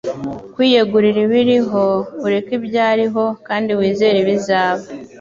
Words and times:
Kwiyegurira 0.53 1.19
ibiriho, 1.27 1.85
ureke 2.25 2.51
ibyariho, 2.59 3.23
kandi 3.47 3.69
wizere 3.79 4.17
ibizaba.” 4.21 4.83